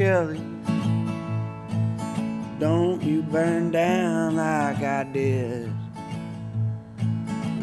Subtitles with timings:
[0.00, 0.40] Kelly.
[2.58, 5.70] Don't you burn down like I did.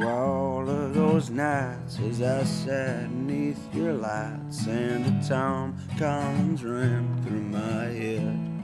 [0.04, 7.24] All of those nights as I sat neath your lights and the Tom Collins ran
[7.24, 8.64] through my head.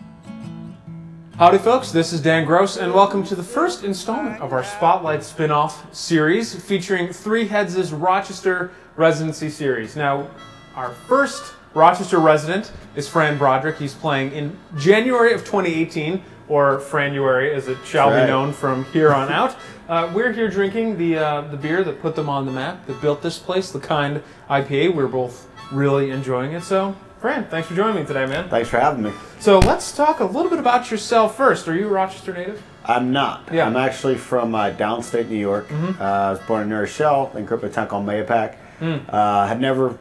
[1.39, 1.91] Howdy, folks.
[1.91, 5.91] This is Dan Gross, and welcome to the first installment of our Spotlight spin off
[5.95, 9.95] series featuring Three Heads' Rochester residency series.
[9.95, 10.29] Now,
[10.75, 13.77] our first Rochester resident is Fran Broderick.
[13.77, 18.85] He's playing in January of 2018, or Franuary as it shall That's be known from
[18.85, 19.55] here on out.
[19.89, 23.01] Uh, we're here drinking the, uh, the beer that put them on the map, that
[23.01, 24.95] built this place, the kind IPA.
[24.95, 26.63] We're both really enjoying it.
[26.63, 28.49] So, Fran, thanks for joining me today, man.
[28.49, 29.11] Thanks for having me.
[29.41, 31.67] So let's talk a little bit about yourself first.
[31.67, 32.63] Are you a Rochester native?
[32.85, 33.49] I'm not.
[33.51, 33.67] Yeah.
[33.67, 33.75] Mm-hmm.
[33.75, 35.69] I'm actually from uh, downstate New York.
[35.69, 38.55] Uh, I was born in New Rochelle, then grew up in a town called Mahopac.
[38.79, 39.03] Mm.
[39.09, 39.97] Uh, had never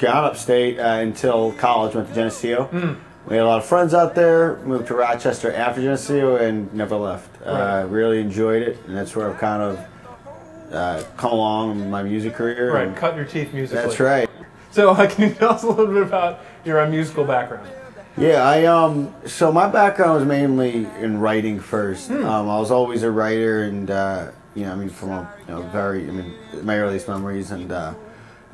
[0.00, 1.94] gone upstate uh, until college.
[1.94, 2.68] Went to Geneseo.
[2.68, 2.98] Mm.
[3.26, 4.56] We had a lot of friends out there.
[4.64, 7.28] Moved to Rochester after Geneseo and never left.
[7.40, 7.82] Right.
[7.82, 12.02] Uh, really enjoyed it, and that's where I've kind of uh, come along in my
[12.02, 12.72] music career.
[12.72, 13.82] Right, and cut your teeth musically.
[13.82, 14.28] That's right.
[14.70, 17.68] So, uh, can you tell us a little bit about your uh, musical background?
[18.16, 19.14] Yeah, I um.
[19.26, 22.08] So my background was mainly in writing first.
[22.08, 22.24] Hmm.
[22.24, 25.54] Um, I was always a writer, and uh, you know, I mean, from a you
[25.54, 27.94] know, very, I mean, my earliest memories, and uh,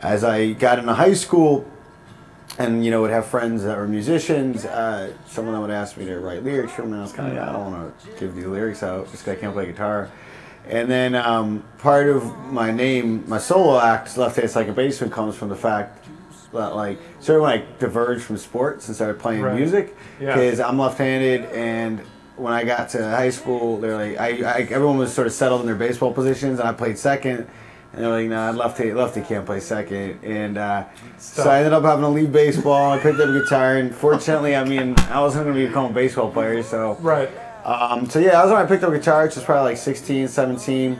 [0.02, 1.64] as I got into high school,
[2.58, 4.64] and you know, would have friends that were musicians.
[4.64, 7.12] Uh, some of them would ask me to write lyrics for them, and I was
[7.12, 9.52] kind of, yeah, I don't want to give these lyrics out just 'cause I can't
[9.52, 10.08] play guitar.
[10.68, 15.36] And then um, part of my name, my solo act, Left Hand a Baseman, comes
[15.36, 16.04] from the fact
[16.52, 19.54] that, like, sort of when I diverged from sports and started playing Right.
[19.54, 20.34] music, Yeah.
[20.34, 22.00] because I'm left-handed, and
[22.36, 25.60] when I got to high school, they're like, I, I everyone was sort of settled
[25.60, 27.46] in their baseball positions, and I played second.
[27.96, 30.22] And they're like, nah, lefty, lefty can't play second.
[30.22, 30.84] And uh,
[31.16, 32.92] so I ended up having to leave baseball.
[32.92, 35.94] I picked up a guitar, and fortunately, I mean, I wasn't going to become a
[35.94, 37.30] baseball player, so Right.
[37.64, 40.28] um, so yeah, that was when I picked up guitar, which was probably like 16,
[40.28, 40.98] 17.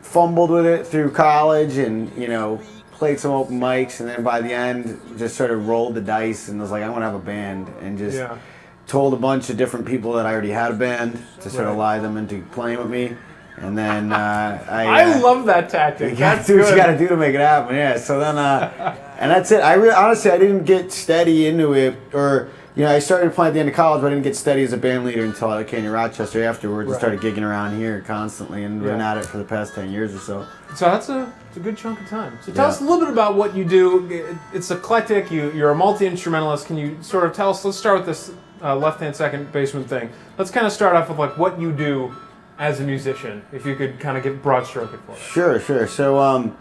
[0.00, 2.58] Fumbled with it through college and, you know,
[2.92, 4.00] played some open mics.
[4.00, 6.88] And then by the end, just sort of rolled the dice and was like, I
[6.88, 7.68] want to have a band.
[7.82, 8.38] And just Yeah.
[8.86, 11.76] told a bunch of different people that I already had a band to sort of
[11.76, 13.14] lie them into playing with me.
[13.62, 14.84] And then uh, I.
[14.86, 16.12] I uh, love that tactic.
[16.12, 17.74] you gotta That's do what you gotta do to make it happen.
[17.76, 17.96] Yeah.
[17.98, 19.60] So then, uh, and that's it.
[19.60, 23.48] I re- honestly, I didn't get steady into it, or you know, I started playing
[23.50, 25.50] at the end of college, but I didn't get steady as a band leader until
[25.50, 27.02] I came to Rochester afterwards Right.
[27.02, 30.14] and started gigging around here constantly, and been at it for the past ten years
[30.14, 30.46] or so.
[30.76, 32.38] So that's a, it's a good chunk of time.
[32.42, 32.68] So tell Yeah.
[32.70, 34.38] us a little bit about what you do.
[34.52, 35.30] It's eclectic.
[35.30, 36.66] You, you're a multi instrumentalist.
[36.66, 37.64] Can you sort of tell us?
[37.64, 38.30] Let's start with this
[38.62, 40.10] uh, left hand second baseman thing.
[40.36, 42.14] Let's kind of start off with like what you do
[42.58, 43.42] as a musician.
[43.52, 45.18] If you could kind of get broad stroke it for us.
[45.18, 45.86] Sure, sure.
[45.86, 46.56] So, um,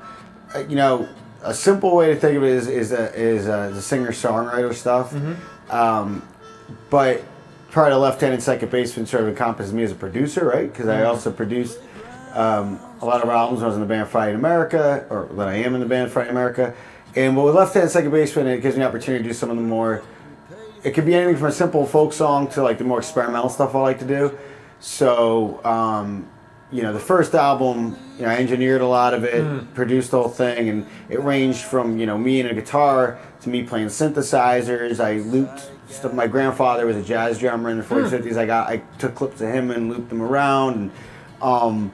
[0.53, 1.09] uh, you know,
[1.43, 4.73] a simple way to think of it is is uh, is uh, the singer songwriter
[4.73, 5.13] stuff.
[5.69, 6.27] Um,
[6.89, 7.23] but
[7.71, 10.71] part of left hand and second baseman sort of encompasses me as a producer, right?
[10.71, 11.79] Because I also produced
[12.33, 15.47] um, a lot of albums when I was in the band in America, or that
[15.47, 16.73] I am in the band in America.
[17.15, 19.57] And but with left hand second baseman, it gives me opportunity to do some of
[19.57, 20.03] the more.
[20.83, 23.75] It could be anything from a simple folk song to like the more experimental stuff
[23.75, 24.37] I like to do.
[24.79, 26.27] So, um,
[26.71, 30.19] you know, the first album, you know, I engineered a lot of it, produced the
[30.19, 33.87] whole thing, and it ranged from you know me and a guitar to me playing
[33.87, 34.99] synthesizers.
[34.99, 36.13] I looped stuff.
[36.13, 38.37] My grandfather was a jazz drummer in the 40s, 50s.
[38.37, 40.91] I got I took clips of him and looped them around, and
[41.41, 41.91] um,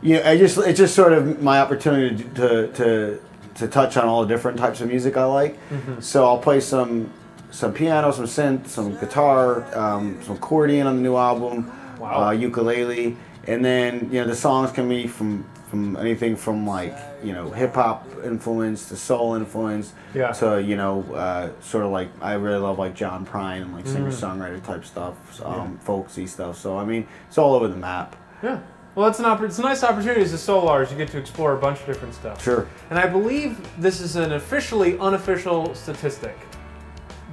[0.00, 3.20] you know, I just it's just sort of my opportunity to to
[3.56, 5.58] to touch on all the different types of music I like.
[6.00, 7.10] So I'll play some
[7.50, 12.28] some piano, some synth, some guitar, um, some accordion on the new album, Wow.
[12.28, 13.16] uh, ukulele,
[13.46, 17.50] and then you know the songs can be from from anything from like you know
[17.50, 20.32] hip hop influence to soul influence Yeah.
[20.32, 23.86] to you know uh, sort of like I really love like John Prine and like
[23.86, 26.58] singer songwriter type stuff, um, folksy stuff.
[26.58, 28.16] So I mean it's all over the map.
[28.42, 28.60] Yeah.
[28.94, 30.92] Well, it's an oppor- it's a nice opportunity as a solo artist.
[30.92, 32.40] You get to explore a bunch of different stuff.
[32.40, 32.68] Sure.
[32.90, 36.38] And I believe this is an officially unofficial statistic.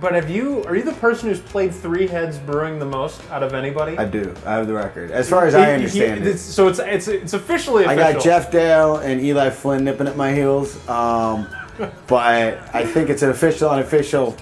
[0.02, 3.44] But have you are you the person who's played three heads brewing the most out
[3.44, 4.00] of anybody?
[4.00, 4.34] I do.
[4.48, 5.12] I have the record.
[5.12, 6.40] As far as I He- he- understand it.
[6.40, 10.34] So it's it's it's officially I got Jeff Dale and Eli Flynn nipping at my
[10.34, 10.76] heels.
[10.90, 11.48] Um,
[12.08, 14.36] but I think it's an official, unofficial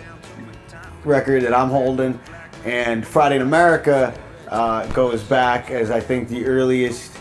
[1.04, 2.18] record that I'm holding.
[2.64, 4.18] And Friday in America
[4.48, 7.12] uh, goes back as I think the earliest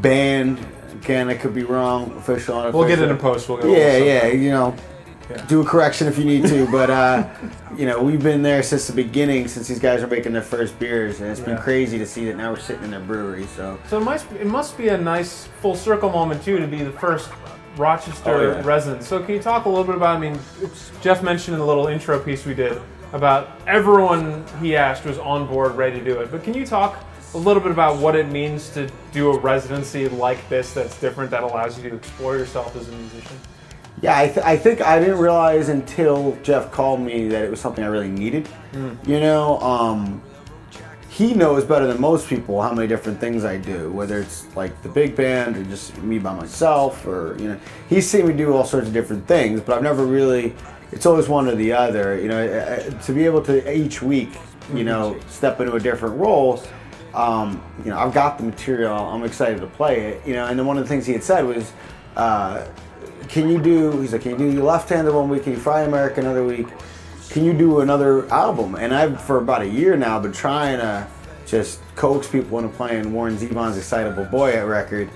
[0.00, 0.66] band.
[0.92, 2.16] Again, I could be wrong.
[2.16, 2.78] Official, unofficial.
[2.78, 3.50] We'll get it in post.
[3.50, 3.66] We'll.
[3.66, 4.26] Yeah, yeah.
[4.28, 4.74] You know,
[5.30, 5.42] Yeah.
[5.46, 6.66] do a correction if you need to.
[6.70, 7.26] But uh,
[7.76, 10.78] you know, we've been there since the beginning, since these guys are making their first
[10.78, 11.62] beers, and it's been Yeah.
[11.62, 13.46] crazy to see that now we're sitting in their brewery.
[13.56, 16.82] So So it must it must be a nice full circle moment too to be
[16.82, 17.30] the first
[17.76, 18.62] Rochester Oh, yeah.
[18.64, 19.02] resident.
[19.02, 20.16] So can you talk a little bit about?
[20.16, 20.38] I mean,
[21.00, 22.80] Jeff mentioned in the little intro piece we did
[23.12, 26.30] about everyone he asked was on board, ready to do it.
[26.30, 27.02] But can you talk
[27.34, 31.30] a little bit about what it means to do a residency like this that's different,
[31.32, 33.36] that allows you to explore yourself as a musician?
[34.02, 37.60] Yeah, I, th- I think I didn't realize until Jeff called me that it was
[37.60, 38.48] something I really needed.
[39.06, 40.20] You know, um,
[41.08, 44.82] he knows better than most people how many different things I do, whether it's like
[44.82, 48.52] the big band or just me by myself, or you know, he's seen me do
[48.52, 50.54] all sorts of different things, but I've never really.
[50.92, 52.20] It's always one or the other.
[52.20, 54.30] You know, to be able to each week,
[54.74, 56.60] you know, step into a different role.
[57.14, 58.92] Um, you know, I've got the material.
[58.92, 60.26] I'm excited to play it.
[60.26, 61.72] You know, and then one of the things he had said was.
[62.16, 62.66] Uh,
[63.28, 65.82] can you do he's like can you do your left-handed one week can you fry
[65.82, 66.66] america another week
[67.30, 71.06] can you do another album and i've for about a year now been trying to
[71.46, 75.08] just coax people into playing warren zevon's excitable boy at record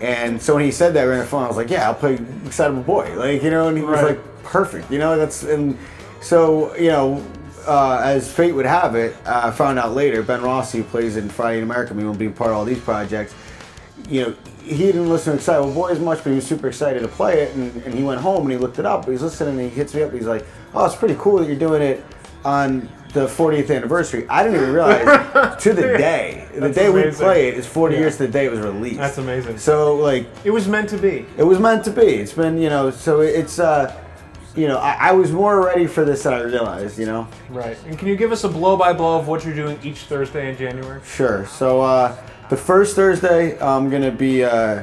[0.00, 1.94] and so when he said that right on the phone i was like yeah i'll
[1.94, 4.16] play excitable boy like you know and he was Right.
[4.16, 5.76] like perfect you know that's and
[6.20, 7.24] so you know
[7.66, 10.22] uh, as fate would have it, uh, I found out later.
[10.22, 12.64] Ben Rossi, who plays in Friday in America, me, will be a part of all
[12.64, 13.34] these projects
[14.08, 14.34] you know,
[14.66, 17.42] he didn't listen to Excitable Boy as much, but he was super excited to play
[17.42, 17.54] it.
[17.54, 19.08] And, and he went home and he looked it up.
[19.08, 20.12] He's listening and he hits me up.
[20.12, 22.04] He's like, "Oh, it's pretty cool that you're doing it
[22.44, 25.04] on the 40th anniversary." I didn't even realize
[25.62, 27.24] to the day, the That's day we amazing.
[27.24, 28.00] play it is 40 Yeah.
[28.00, 28.98] years to the day it was released.
[28.98, 29.58] That's amazing.
[29.58, 31.26] So like, It was meant to be.
[31.36, 32.02] it was meant to be.
[32.02, 33.94] It's been you know, so it's uh,
[34.56, 36.98] you know, I, I was more ready for this than I realized.
[36.98, 37.28] You know.
[37.50, 37.76] Right.
[37.86, 40.50] And can you give us a blow by blow of what you're doing each Thursday
[40.50, 41.00] in January?
[41.04, 41.46] Sure.
[41.46, 42.16] So uh,
[42.48, 44.82] the first Thursday, I'm gonna be uh,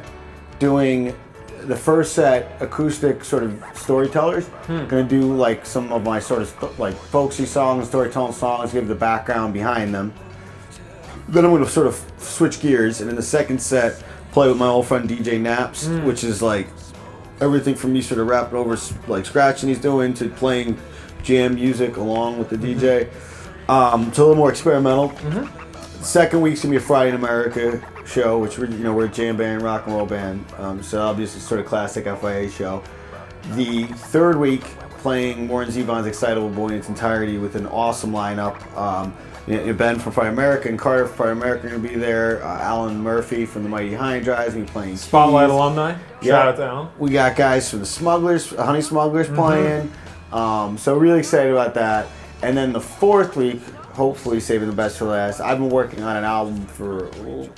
[0.60, 1.16] doing
[1.62, 4.50] the first set acoustic sort of storytellers.
[4.68, 8.96] Gonna do like some of my sort of like folksy songs, storytelling songs, give the
[8.96, 10.14] background behind them.
[11.30, 14.68] Then I'm gonna sort of switch gears, and in the second set, play with my
[14.68, 16.68] old friend DJ Naps, which is like
[17.40, 18.78] everything from me sort of rapping over
[19.08, 20.78] like scratching he's doing to playing
[21.24, 23.10] jam music along with the DJ.
[23.70, 25.14] Um, it's a little more experimental.
[26.04, 29.10] Second week's gonna be a Friday in America show, which we're, you know we're a
[29.10, 30.44] jam band, rock and roll band.
[30.58, 32.84] Um, so obviously sort of classic FIA show.
[33.54, 34.64] The third week
[35.00, 38.56] playing Warren Zevon's Excitable Boy in its entirety with an awesome lineup.
[38.78, 39.14] Um,
[39.48, 42.44] you know, ben from Friday America and Carter from Friday America are gonna be there.
[42.44, 45.54] Uh, Alan Murphy from the Mighty High Drives gonna be playing Spotlight keys.
[45.56, 45.96] alumni.
[46.22, 46.32] Yeah.
[46.34, 46.88] Shout out to Alan.
[47.00, 49.92] We got guys from the Smugglers, Honey Smugglers playing.
[50.34, 52.08] Um, so really excited about that.
[52.42, 53.62] And then the fourth week,
[53.94, 55.40] hopefully saving the best for last.
[55.40, 57.10] I've been working on an album for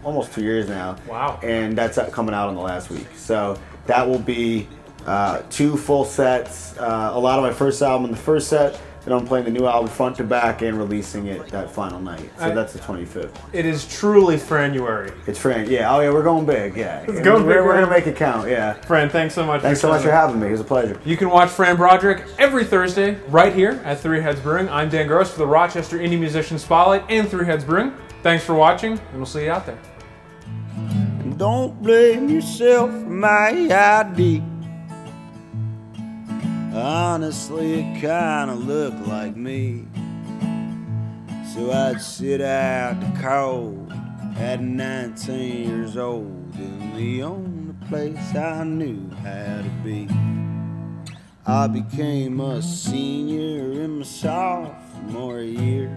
[0.04, 0.98] almost two years now.
[1.08, 1.40] Wow.
[1.42, 3.08] And that's uh, coming out in the last week.
[3.16, 4.68] So that will be
[5.06, 6.78] uh, two full sets.
[6.78, 8.80] Uh, a lot of my first album in the first set.
[9.06, 12.28] Then I'm playing the new album front to back and releasing it that final night.
[12.40, 13.30] So I- that's the 25th.
[13.54, 15.14] It is truly Franuary.
[15.28, 15.70] It's Frank.
[15.70, 15.94] Yeah.
[15.96, 16.76] Oh yeah, we're going big.
[16.76, 17.02] Yeah.
[17.08, 17.84] It's going we're, big, we're man.
[17.84, 18.50] gonna make it count.
[18.50, 18.74] Yeah.
[18.74, 19.62] Fran, thanks so much.
[19.62, 20.48] Thanks so much for having me.
[20.48, 21.00] It was a pleasure.
[21.06, 24.68] You can watch Fran Broderick every Thursday right here at Three Heads Brewing.
[24.70, 27.94] I'm Dan Gross for the Rochester Indie Musician Spotlight and Three Heads Brewing.
[28.24, 29.78] Thanks for watching, and we'll see you out there.
[31.38, 34.42] Don't blame yourself for my ID.
[36.88, 39.88] Honestly, it kinda looked like me.
[41.52, 43.92] So I'd sit out the cold
[44.38, 50.08] at 19 years old in the only place I knew how to be.
[51.48, 55.90] I became a senior in my sophomore year.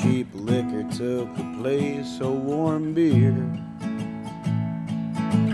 [0.00, 3.34] Cheap liquor took the place of warm beer.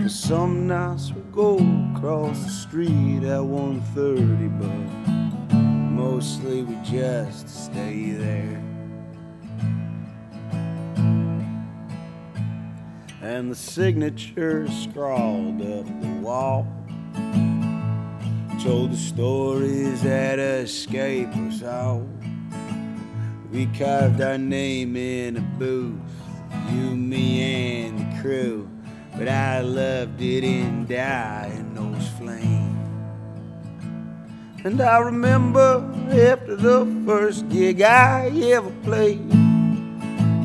[0.09, 1.57] Some nights we go
[1.93, 5.57] across the street at 1:30, but
[5.91, 8.61] mostly we just stay there.
[13.21, 16.65] And the signature scrawled up the wall
[18.63, 22.07] told the stories that escape us all.
[23.51, 25.99] We carved our name in a booth,
[26.71, 28.69] you, me, and the crew.
[29.17, 32.67] But I loved it and died in those flames.
[34.63, 39.33] And I remember after the first gig I ever played,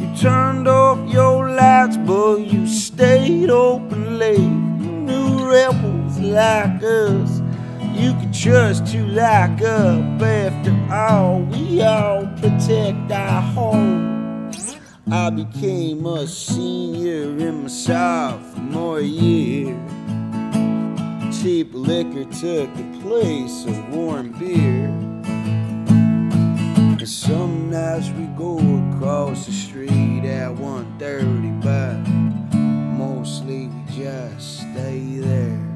[0.01, 4.39] you turned off your lights, but you stayed open late.
[4.39, 7.43] You knew rebels like us.
[7.95, 11.41] You could trust to lock up after all.
[11.43, 13.82] We all protect our home.
[15.15, 19.79] I became a senior in my sophomore year.
[21.31, 24.87] Cheap liquor took the place of warm beer.
[25.93, 32.09] And some nights we go across the street at 1.30, but
[32.97, 35.69] mostly we just stay there.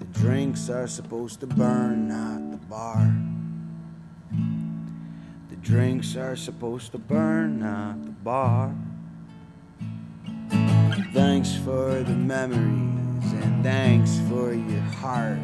[0.00, 3.14] The drinks are supposed to burn, not the bar.
[5.62, 8.74] Drinks are supposed to burn, not the bar.
[11.12, 15.38] Thanks for the memories and thanks for your heart.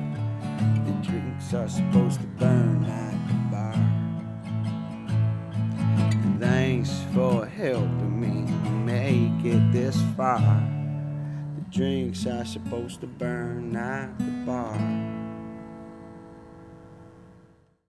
[0.87, 3.75] The drinks are supposed to burn, not the bar.
[6.25, 8.51] And thanks for helping me
[8.91, 10.41] make it this far.
[11.59, 15.16] The drinks are supposed to burn, not the bar.